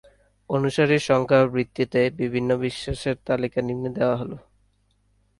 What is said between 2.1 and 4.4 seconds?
বিভিন্ন বিশ্বাসের তালিকা নিম্নে দেয়া হল।